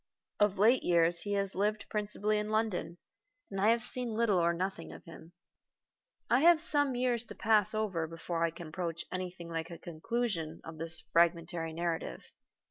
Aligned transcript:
Of 0.39 0.57
late 0.57 0.81
years 0.81 1.19
he 1.19 1.33
has 1.33 1.53
lived 1.53 1.85
principally 1.87 2.39
in 2.39 2.49
London, 2.49 2.97
and 3.51 3.61
I 3.61 3.69
have 3.69 3.83
seen 3.83 4.15
little 4.15 4.39
or 4.39 4.51
nothing 4.51 4.91
of 4.91 5.03
him. 5.05 5.33
I 6.27 6.39
have 6.39 6.59
some 6.59 6.95
years 6.95 7.23
to 7.25 7.35
pass 7.35 7.75
over 7.75 8.07
before 8.07 8.43
I 8.43 8.49
can 8.49 8.69
approach 8.69 9.01
to 9.07 9.13
anything 9.13 9.49
like 9.49 9.69
a 9.69 9.77
conclusion 9.77 10.59
of 10.63 10.79
this 10.79 11.01
fragmentary 11.13 11.71
narrative. 11.73 12.31